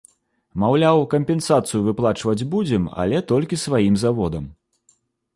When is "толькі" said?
3.33-3.61